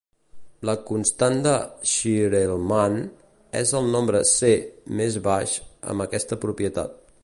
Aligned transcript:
La 0.69 0.73
constant 0.85 1.35
de 1.47 1.51
Schnirelmann 1.91 2.99
és 3.63 3.75
el 3.83 3.93
nombre 3.97 4.25
C 4.33 4.53
més 5.01 5.23
baix 5.31 5.57
amb 5.93 6.07
aquesta 6.09 6.45
propietat. 6.47 7.03